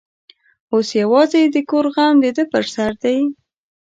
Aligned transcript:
اوس 0.73 0.87
یوازې 1.01 1.41
د 1.53 1.57
کور 1.69 1.85
غم 1.93 2.15
د 2.23 2.25
ده 2.37 2.43
پر 2.51 2.63
سر 2.73 2.91
دی. 3.03 3.17